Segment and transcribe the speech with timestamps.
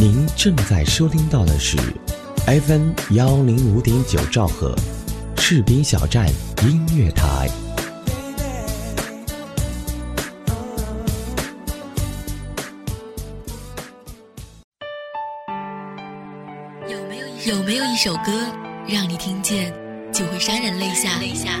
[0.00, 1.76] 您正在收听到的是
[2.46, 4.74] FM 幺零五点九兆赫，
[5.36, 6.26] 士兵小站
[6.62, 7.50] 音乐台。
[16.88, 18.32] 有没有有没有一首歌，
[18.88, 19.70] 让你听见
[20.14, 21.60] 就会潸然泪下泪下？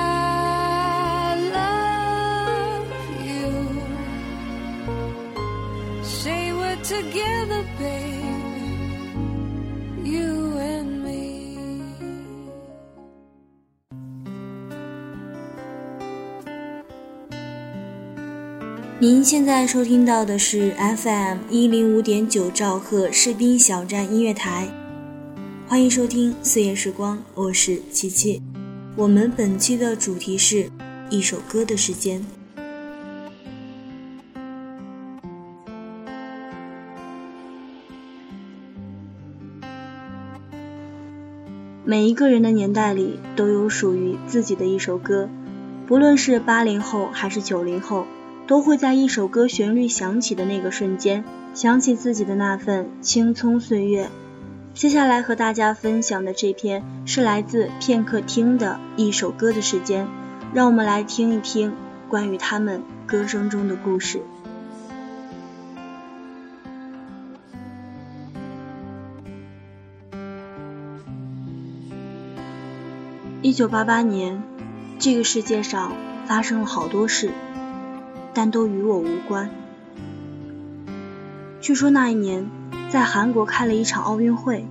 [19.01, 24.67] 您现在收听到的是 FM 一零五点九兆赫士兵小站音乐台，
[25.67, 28.39] 欢迎收听岁月时光，我是琪琪。
[28.95, 30.69] 我们本期的主题是
[31.09, 32.23] 一首歌的时间。
[41.83, 45.27] 每一个人的年代里都有属于自己的一首歌，
[45.87, 48.05] 不论是八零后还是九零后。
[48.47, 54.09] 都会在一首歌旋律响起的那个瞬间，想起自己的那份青葱岁月。
[54.73, 60.07] 接下来和大家分享的这篇是来自片刻听的一首歌的时间，
[60.53, 61.73] 让我们来听一听
[62.09, 64.21] 关于他们歌声中的故事。
[73.41, 74.41] 一九八八年，
[74.99, 75.93] 这个世界上
[76.27, 77.31] 发生了好多事。
[78.33, 79.49] 但都与我无关。
[81.59, 82.49] 据说那一年，
[82.89, 84.65] 在韩国开了一场奥运会。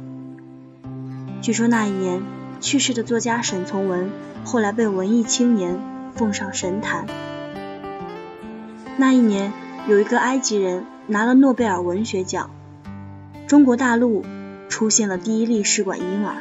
[1.40, 2.22] 据说那一年
[2.60, 4.10] 去世的作家沈从文，
[4.44, 5.78] 后来被文艺青年
[6.14, 7.06] 奉上神坛。
[8.96, 9.52] 那一年，
[9.88, 12.50] 有一个埃及人拿了诺贝尔文学奖。
[13.46, 14.24] 中国大陆
[14.68, 16.36] 出现了第一例试管婴儿。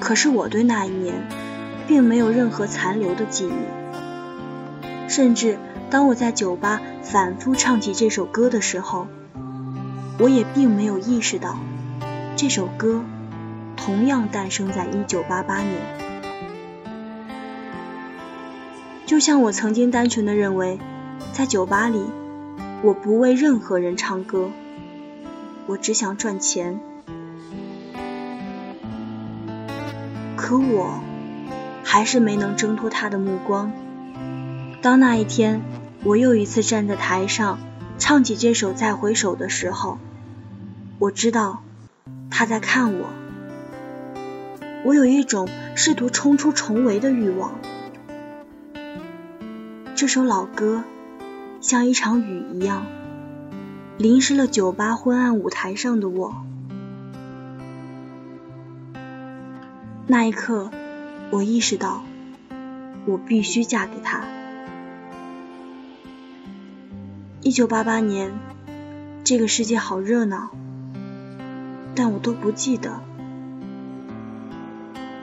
[0.00, 1.14] 可是我对那一年。
[1.90, 5.58] 并没有任何残留的记忆，甚至
[5.90, 9.08] 当我在酒吧反复唱起这首歌的时候，
[10.20, 11.58] 我也并没有意识到，
[12.36, 13.02] 这首歌
[13.76, 15.80] 同样诞生在1988年。
[19.04, 20.78] 就像我曾经单纯的认为，
[21.32, 22.04] 在酒吧里，
[22.82, 24.48] 我不为任何人唱歌，
[25.66, 26.78] 我只想赚钱。
[30.36, 31.00] 可我。
[31.82, 33.72] 还是没能挣脱他的目光。
[34.82, 35.62] 当那一天，
[36.04, 37.58] 我又一次站在台上
[37.98, 39.98] 唱起这首《再回首》的时候，
[40.98, 41.62] 我知道
[42.30, 43.08] 他在看我。
[44.84, 47.52] 我有一种试图冲出重围的欲望。
[49.94, 50.82] 这首老歌
[51.60, 52.86] 像一场雨一样，
[53.98, 56.34] 淋湿了酒吧昏暗舞台上的我。
[60.06, 60.70] 那一刻。
[61.30, 62.02] 我意识到，
[63.06, 64.24] 我必须嫁给他。
[67.40, 68.32] 一九八八年，
[69.22, 70.50] 这个世界好热闹，
[71.94, 73.00] 但我都不记得。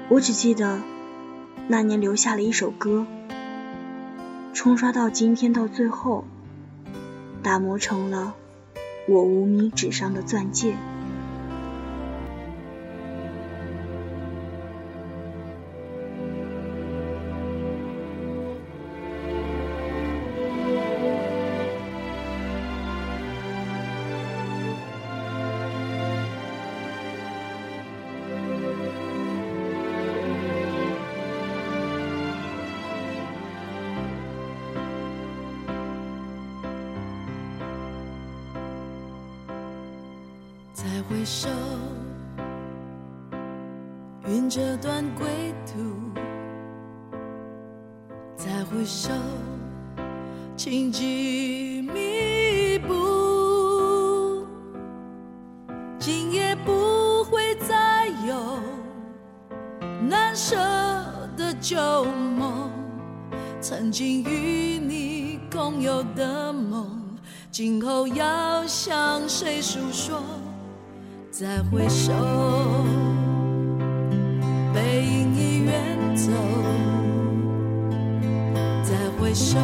[0.08, 0.80] 我只记得
[1.68, 3.06] 那年留下了一首歌，
[4.54, 6.24] 冲刷到今天，到最后
[7.44, 8.34] 打磨成了
[9.10, 10.78] 我无名指上的钻戒。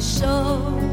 [0.00, 0.89] 手。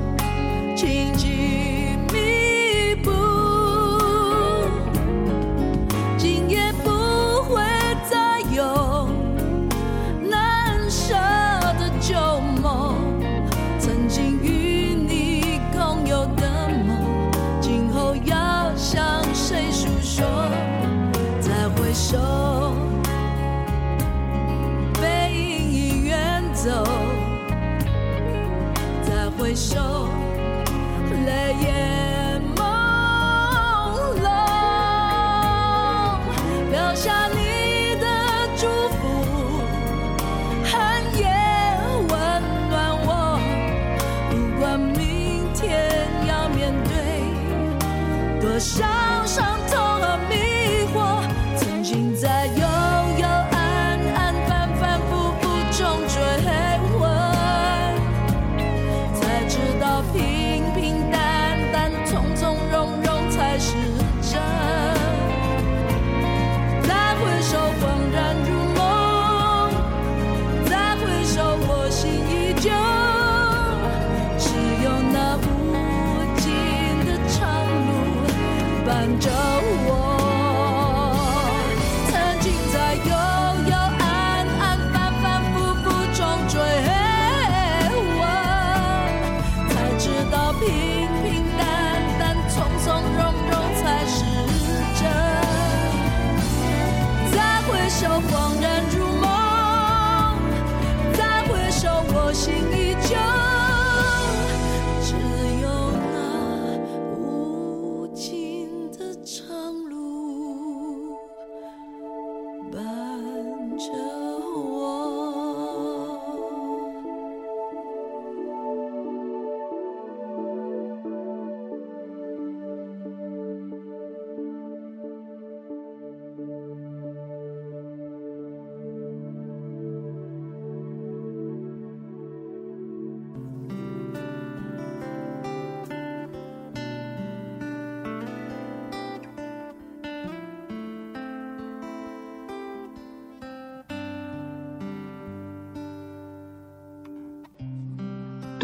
[79.07, 79.37] 伴着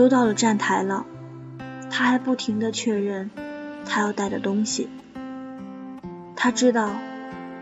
[0.03, 1.05] 都到了站台了，
[1.89, 3.31] 他还不停的确认
[3.85, 4.89] 他要带的东西。
[6.35, 6.91] 他知道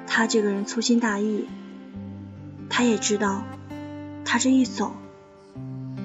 [0.07, 1.47] 他这个人粗心大意，
[2.67, 3.43] 他也知道
[4.25, 4.93] 他这一走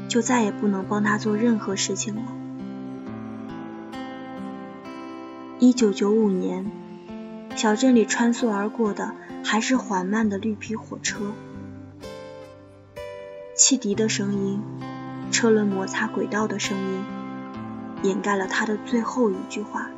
[0.09, 2.23] 就再也不能帮他做任何事情了。
[5.59, 6.71] 一九九五年，
[7.55, 11.33] 小镇里穿梭而过的还是缓慢的绿皮火车，
[13.55, 14.61] 汽笛的声音。
[15.30, 17.04] 车轮摩擦轨道的声音
[18.02, 19.90] 掩盖了他的最后一句话。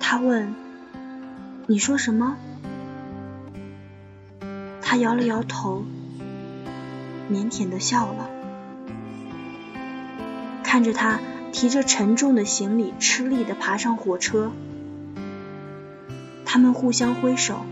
[0.00, 0.54] 他问
[1.66, 2.36] ：“你说什么？”
[4.82, 5.84] 他摇了摇头，
[7.30, 8.28] 腼腆的笑了。
[10.62, 11.18] 看着他
[11.52, 14.52] 提着沉重的行李，吃力地爬上火车。
[16.44, 17.64] 他们互相挥手。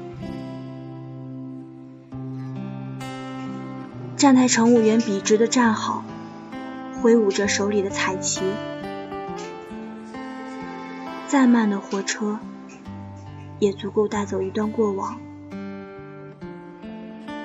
[4.20, 6.04] 站台乘务员笔直的站好，
[7.00, 8.42] 挥舞着手里的彩旗。
[11.26, 12.38] 再慢的火车，
[13.60, 15.18] 也足够带走一段过往。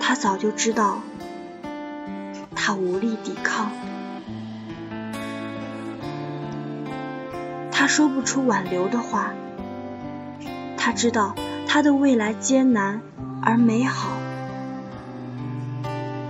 [0.01, 0.99] 他早就知道，
[2.53, 3.71] 他无力抵抗。
[7.71, 9.31] 他说不出挽留的话。
[10.75, 11.35] 他知道
[11.69, 12.99] 他的未来艰难
[13.41, 14.09] 而美好，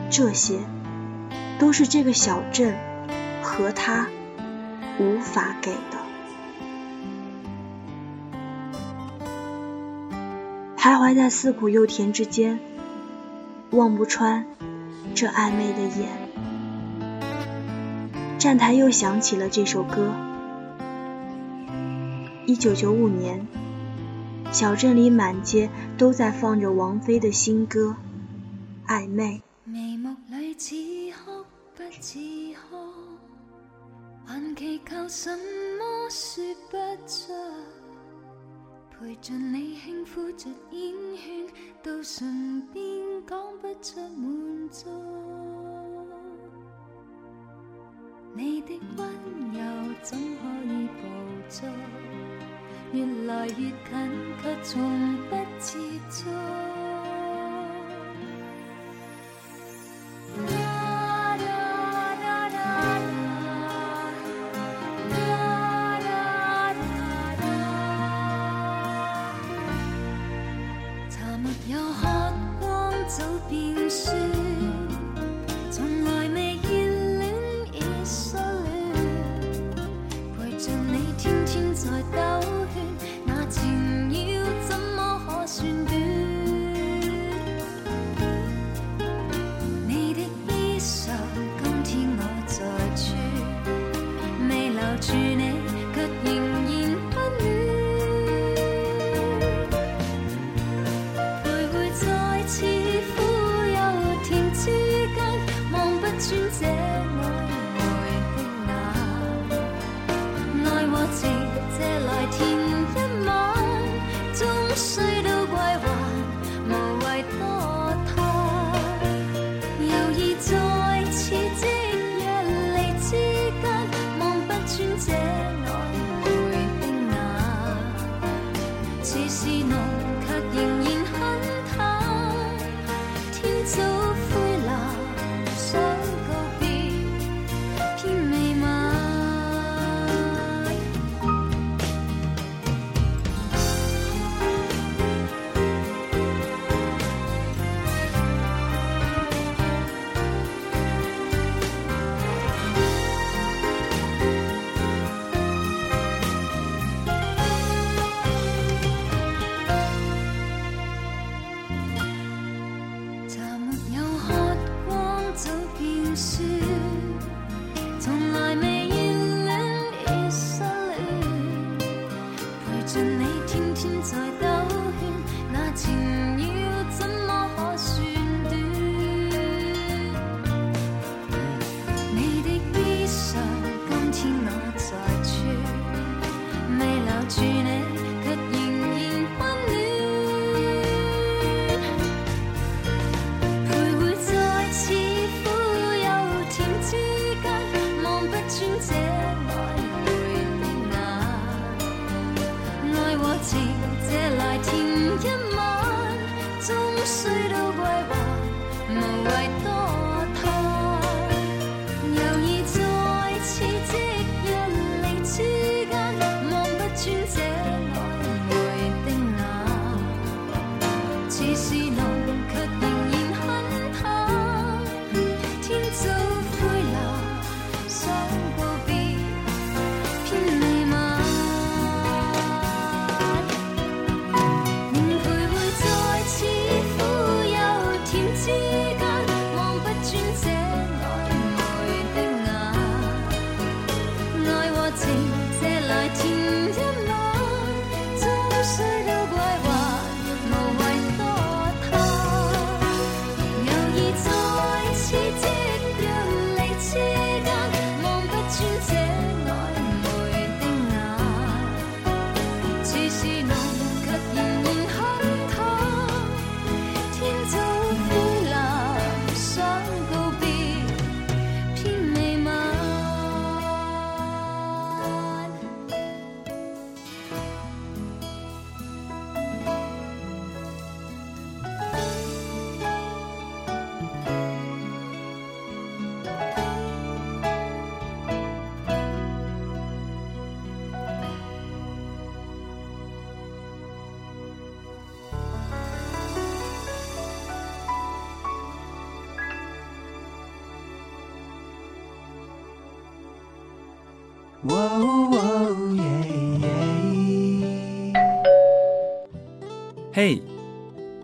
[0.09, 0.59] 这些
[1.59, 2.75] 都是这个小镇
[3.41, 4.07] 和他
[4.99, 5.97] 无法给的。
[10.77, 12.59] 徘徊在似苦又甜之间。
[13.71, 14.45] 望不穿
[15.15, 16.07] 这暧昧的眼，
[18.37, 20.13] 站台又响起了这首歌。
[22.45, 23.47] 一九九五年，
[24.51, 27.97] 小镇里满街都在放着王菲的新歌
[28.89, 29.41] 《暧昧》。
[30.29, 30.75] 眉目里似
[31.11, 31.45] 哭
[31.75, 32.19] 不似
[32.69, 32.77] 哭，
[34.25, 35.37] 还祈求什
[35.77, 37.33] 么说不出。
[38.97, 41.47] 陪着你轻呼着烟圈，
[41.83, 42.81] 到唇边
[43.27, 44.89] 讲不出满足。
[48.33, 49.07] 你的温
[49.53, 49.59] 柔
[50.01, 51.01] 怎可以捕
[51.49, 51.69] 捉？
[52.93, 53.73] 越来越近，
[54.41, 55.77] 却从不接
[56.09, 56.29] 触。
[73.17, 74.34] 走遍了。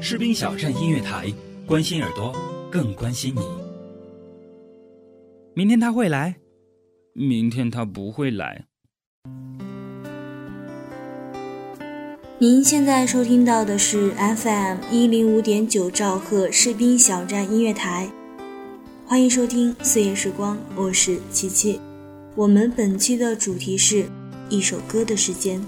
[0.00, 1.26] 士兵小站音乐台，
[1.66, 2.32] 关心耳朵，
[2.70, 3.40] 更关心你。
[5.54, 6.36] 明天他会来，
[7.14, 8.66] 明天他不会来。
[12.38, 18.08] 您现在收听到的是 FM 一零五点九兆赫士兵小站音乐台，
[19.04, 21.80] 欢迎收听四月时光，我是琪琪。
[22.36, 24.06] 我们本期的主题是
[24.48, 25.60] 一首歌的时间。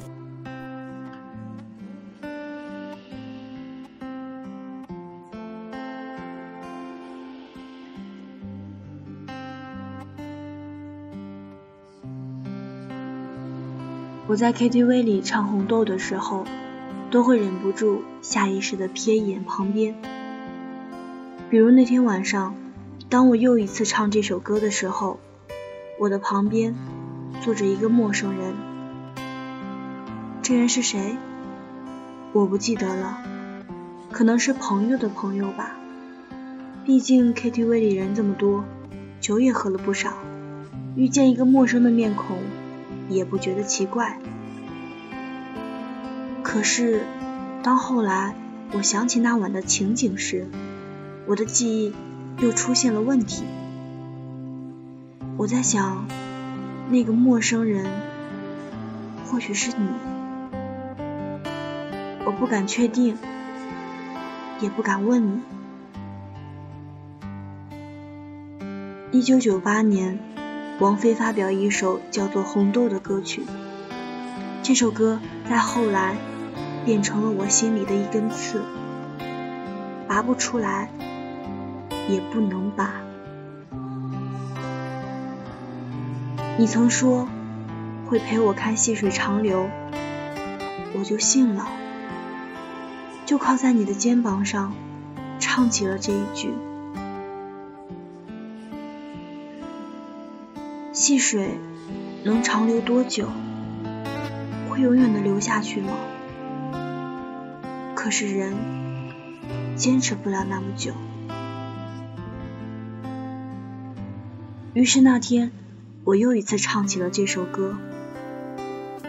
[14.30, 16.44] 我在 KTV 里唱红豆的时候，
[17.10, 19.96] 都会忍不住下意识地瞥一眼旁边。
[21.50, 22.54] 比如那天晚上，
[23.08, 25.18] 当我又一次唱这首歌的时候，
[25.98, 26.76] 我的旁边
[27.40, 28.54] 坐着一个陌生人。
[30.42, 31.16] 这人是谁？
[32.32, 33.18] 我不记得了，
[34.12, 35.74] 可能是朋友的朋友吧。
[36.84, 38.62] 毕竟 KTV 里人这么多，
[39.20, 40.12] 酒也喝了不少，
[40.94, 42.38] 遇见一个陌生的面孔。
[43.10, 44.18] 也不觉得奇怪。
[46.42, 47.02] 可是，
[47.62, 48.34] 当后来
[48.72, 50.48] 我想起那晚的情景时，
[51.26, 51.92] 我的记忆
[52.38, 53.44] 又出现了问题。
[55.36, 56.06] 我在想，
[56.88, 57.86] 那个陌生人
[59.26, 59.88] 或许是你，
[62.24, 63.16] 我不敢确定，
[64.60, 65.40] 也不敢问你。
[69.12, 70.18] 一九九八年。
[70.80, 73.42] 王菲发表一首叫做《红豆》的歌曲，
[74.62, 76.16] 这首歌在后来
[76.86, 78.62] 变成了我心里的一根刺，
[80.08, 80.88] 拔不出来，
[82.08, 82.94] 也不能拔。
[86.56, 87.28] 你曾说
[88.06, 89.68] 会陪我看细水长流，
[90.98, 91.68] 我就信了，
[93.26, 94.72] 就靠在你的肩膀上
[95.38, 96.54] 唱起了这一句。
[101.00, 101.58] 细水
[102.24, 103.26] 能长流多久？
[104.68, 105.94] 会永远的流下去吗？
[107.94, 108.52] 可是人
[109.76, 110.92] 坚持不了那么久。
[114.74, 115.52] 于是那天，
[116.04, 117.78] 我又一次唱起了这首歌。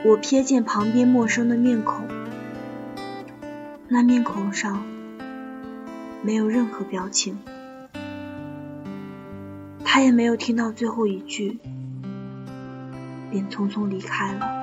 [0.06, 2.08] 我瞥见旁边陌生的面孔，
[3.90, 4.82] 那面孔上
[6.24, 7.38] 没有任何表情，
[9.84, 11.60] 他也没有听到最后一句。
[13.32, 14.61] 便匆匆离开了。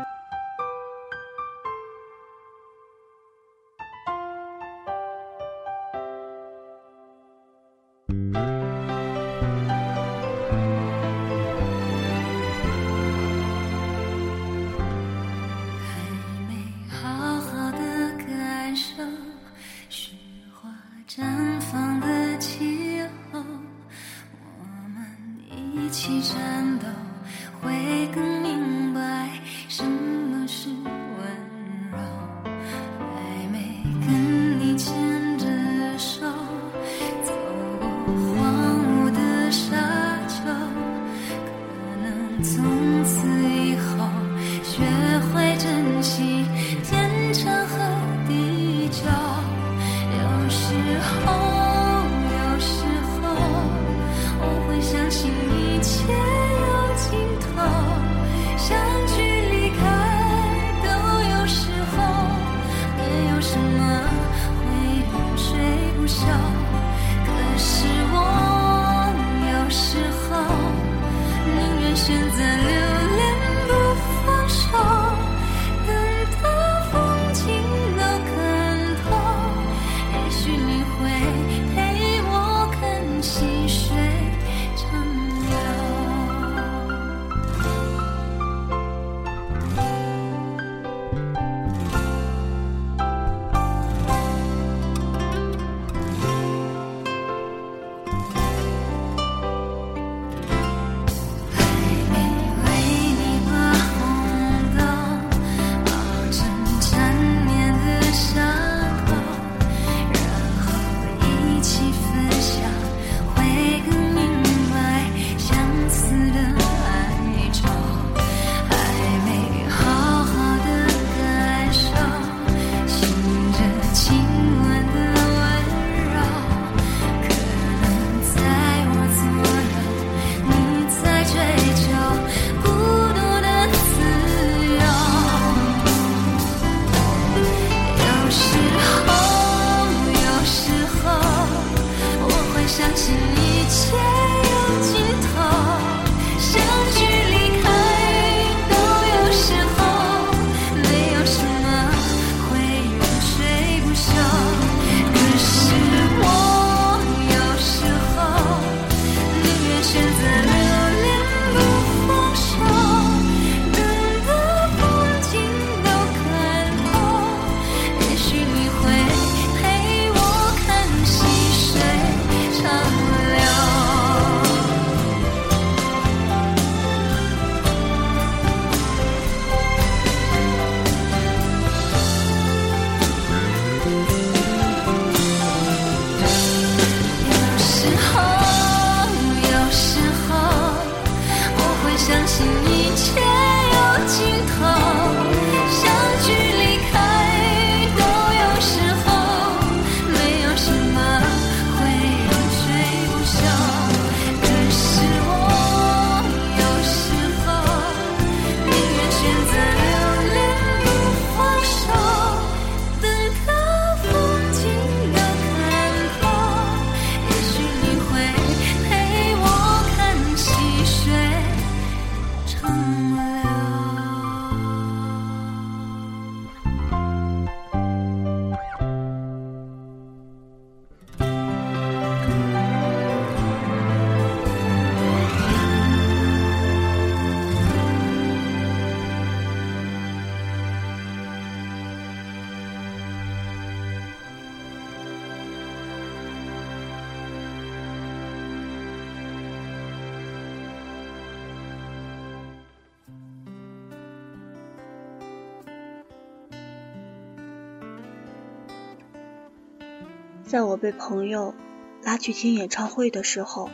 [260.58, 261.54] 在我被朋友
[262.02, 263.70] 拉去听演唱会的时候，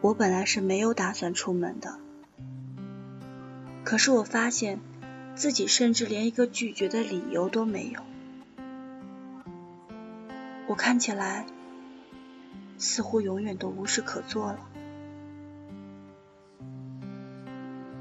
[0.00, 1.98] 我本来是没有打算出门的。
[3.84, 4.80] 可是我发现
[5.34, 8.00] 自己甚至连一个拒绝的理由都没有。
[10.66, 11.44] 我看起来
[12.78, 14.66] 似乎永远都无事可做了。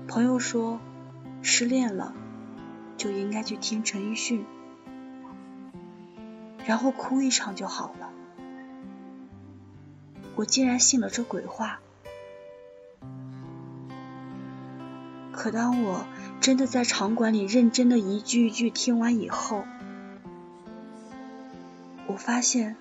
[0.08, 0.80] 朋友说，
[1.42, 2.14] 失恋了
[2.96, 4.46] 就应该去听陈奕迅。
[6.66, 8.10] 然后哭一场就好了。
[10.36, 11.80] 我竟然信了这鬼话。
[15.32, 16.06] 可当我
[16.42, 19.64] 真的在场馆里认真的一句一句听完以后，
[22.08, 22.76] 我发现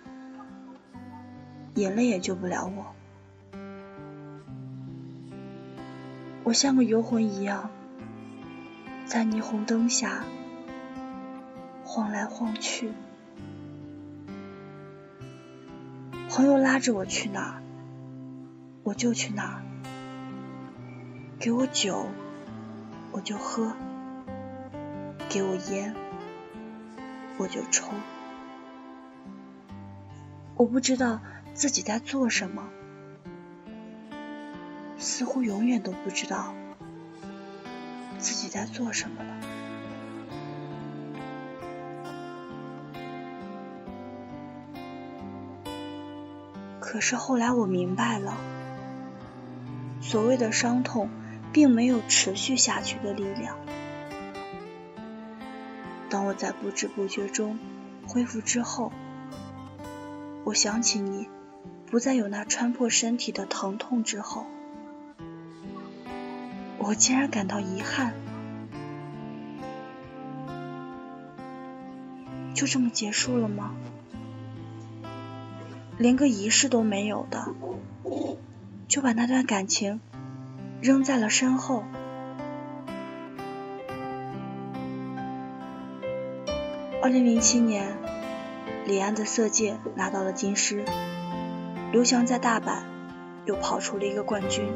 [1.75, 2.95] 眼泪也救不了我。
[6.45, 7.71] 我像个游魂一样，
[9.07, 10.25] 在霓虹灯下
[11.85, 12.93] 晃来晃去。
[16.39, 17.63] 朋友拉着我去哪儿，
[18.85, 19.63] 我就去哪儿。
[21.41, 22.07] 给我酒，
[23.11, 23.73] 我就喝；
[25.29, 25.97] 给我烟，
[27.39, 27.89] 我就抽。
[30.55, 31.21] 我不知道
[31.55, 32.69] 自己在做什么，
[34.97, 36.55] 似乎永远都不知道
[38.21, 39.41] 自己在做什么了。
[46.91, 48.35] 可是后来我明白了，
[50.01, 51.11] 所谓的伤痛，
[51.53, 53.59] 并没有持续下去的力量。
[56.09, 57.59] 当我在不知不觉中
[58.07, 58.91] 恢复之后，
[60.45, 61.29] 我想起你，
[61.91, 64.47] 不再有那穿破身体的疼痛之后，
[66.79, 68.15] 我竟然感到遗憾。
[72.55, 73.75] 就这么结束了吗？
[75.99, 77.49] 连个仪式都没有的，
[78.87, 80.01] 就把那段感情
[80.81, 81.83] 扔在了身后。
[87.03, 87.97] 二零零七年，
[88.87, 90.85] 李安的《色戒》拿到了金狮，
[91.91, 92.83] 刘翔在大阪
[93.45, 94.69] 又跑出了一个冠军，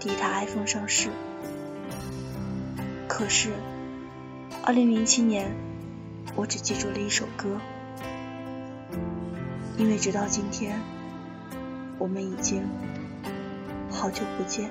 [0.00, 1.10] 第一台 iPhone 上市。
[3.06, 3.52] 可是，
[4.64, 5.52] 二零零七年，
[6.34, 7.60] 我只记住了一首歌。
[9.78, 10.80] 因为直到今天，
[11.98, 12.62] 我们已经
[13.90, 14.70] 好久不见。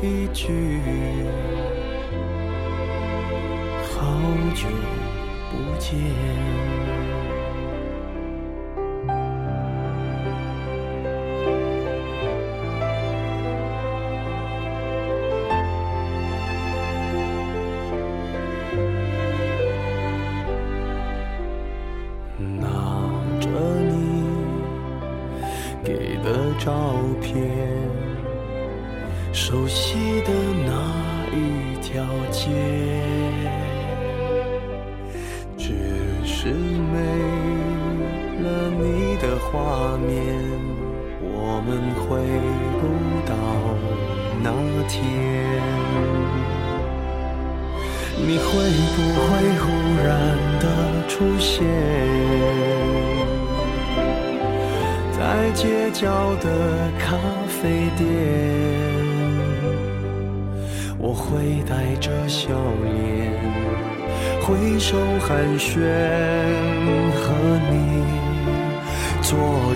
[0.00, 0.80] 一句。
[3.82, 4.04] 好
[4.54, 4.68] 久
[5.50, 6.97] 不见。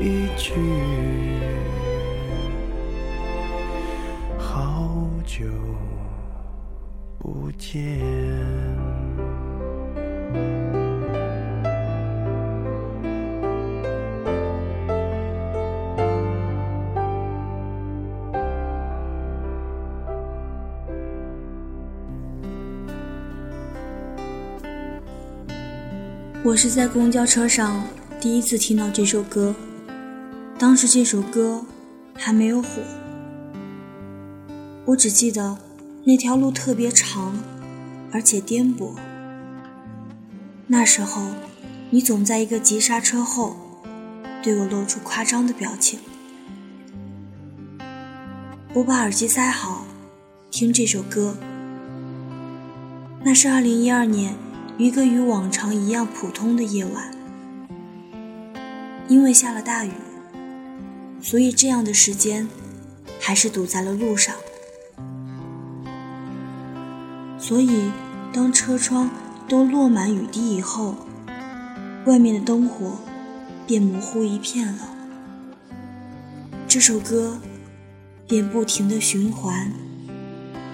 [0.00, 0.52] 一句，
[4.36, 5.44] 好久
[7.18, 8.00] 不见。
[26.42, 27.82] 我是在公交车上
[28.20, 29.54] 第一次听到这首歌，
[30.64, 31.62] 当时这首歌
[32.14, 32.68] 还没有火。
[34.86, 35.58] 我只记得
[36.04, 37.34] 那条路特别长，
[38.10, 38.94] 而且颠簸。
[40.66, 41.26] 那时候，
[41.90, 43.58] 你总在一个急刹车后，
[44.42, 46.00] 对我露出夸张的表情。
[48.72, 49.84] 我把耳机塞好，
[50.50, 51.36] 听这首歌。
[53.22, 54.34] 那是二零一二年。
[54.78, 57.10] 一个与往常一样普通的夜晚，
[59.08, 59.90] 因为下了大雨，
[61.24, 62.46] 所以这样的时间
[63.18, 64.34] 还是堵在了路上。
[67.38, 67.90] 所以，
[68.30, 69.08] 当车窗
[69.48, 70.94] 都落满雨滴以后，
[72.04, 72.98] 外面的灯火
[73.66, 74.90] 便模糊一片了。
[76.68, 77.40] 这首歌
[78.28, 79.72] 便不停的循环，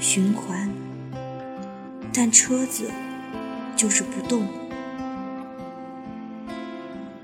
[0.01, 0.69] 循环，
[2.13, 2.91] 但车子。
[3.77, 4.47] 就是不动。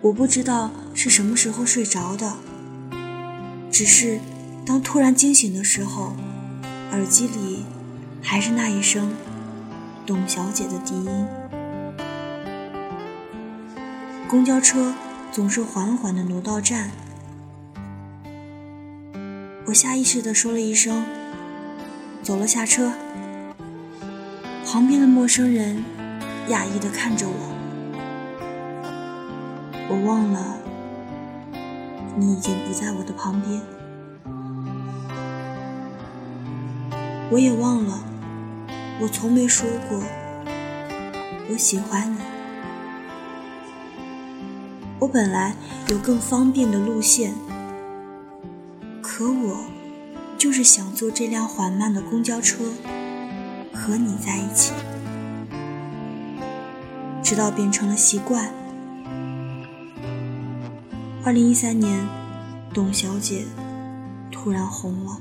[0.00, 2.32] 我不知道是什么时候睡着的，
[3.76, 4.18] 只是
[4.64, 6.16] 当突然惊醒的时候，
[6.92, 7.66] 耳机里
[8.22, 9.12] 还是那一声
[10.06, 11.26] 董小姐的笛音。
[14.30, 14.94] 公交车
[15.30, 16.90] 总是缓缓的挪到站，
[19.66, 21.04] 我下意识的说了一声
[22.24, 22.94] “走了，下车”。
[24.64, 25.84] 旁边的陌生人。
[26.48, 27.34] 讶异的看着我，
[29.90, 30.56] 我忘了
[32.18, 33.60] 你已经不在我的旁边，
[37.30, 38.02] 我也忘了
[39.02, 40.02] 我从没说过
[41.50, 42.18] 我喜欢你。
[44.98, 45.54] 我本来
[45.88, 47.34] 有更方便的路线，
[49.02, 49.58] 可我
[50.38, 52.64] 就是想坐这辆缓慢的公交车，
[53.74, 54.72] 和你在一起。
[57.22, 58.50] 直到变成了习惯。
[61.26, 62.06] 二零一三年，
[62.72, 63.44] 董小姐
[64.30, 65.20] 突然红了。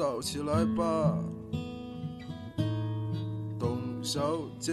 [0.00, 1.18] 早起来吧，
[3.58, 4.72] 董小姐。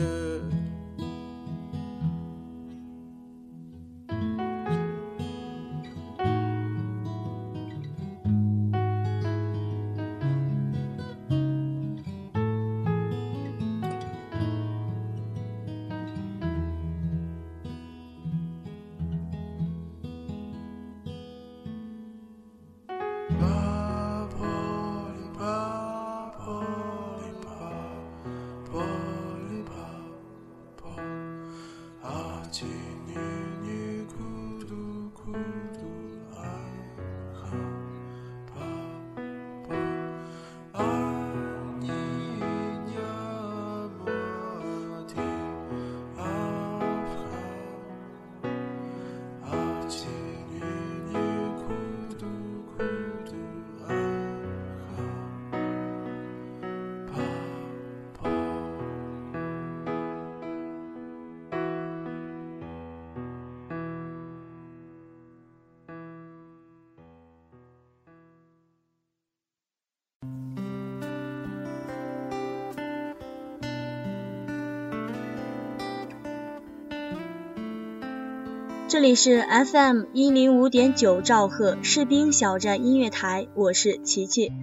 [78.90, 84.54] 这里是 FM 一零五点九兆赫士兵小站音乐台，我是琪琪。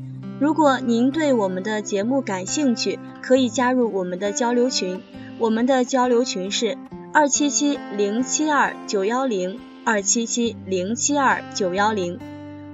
[0.40, 5.02] 如果您对我们的节目感兴趣，可以加入我们的交流群。
[5.38, 6.78] 我们的交流群是
[7.12, 12.18] 二七七零七二九幺零二七七零七二九幺零。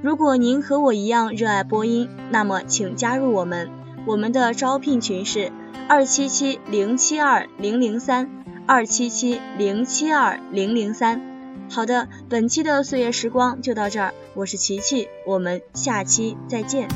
[0.02, 3.68] 如果您和我一样热爱播音，那么请加入我们。
[4.06, 5.50] 我们的招聘群是
[5.88, 8.30] 二七七零七二零零三
[8.66, 11.29] 二七七零七二零零三。
[11.70, 16.88] 好的，本期的岁月时光就到这儿，我是琪琪，我们下期再见。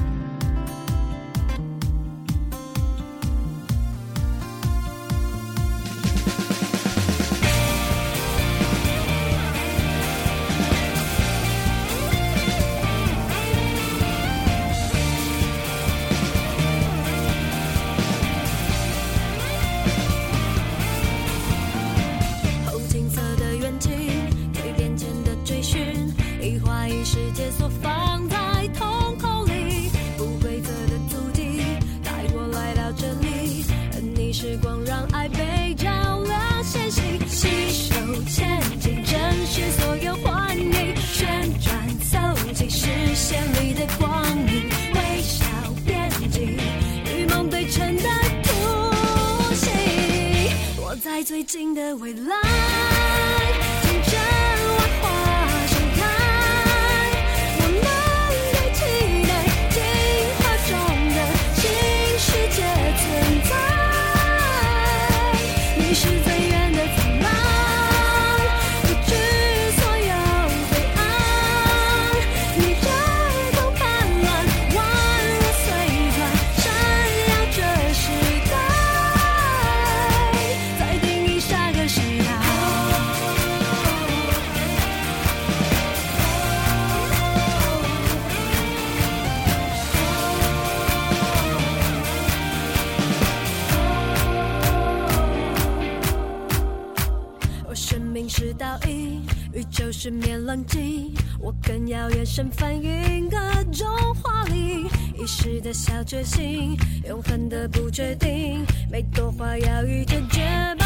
[102.04, 103.38] 更遥远身份云各
[103.72, 104.86] 种华丽，
[105.18, 106.76] 一时的小决心，
[107.08, 110.42] 永恒的不确定，每朵花要遇着绝
[110.78, 110.83] 美